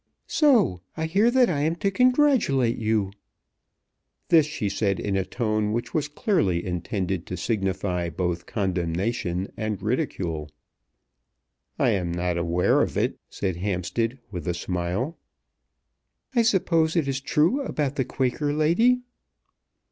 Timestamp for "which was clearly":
5.73-6.65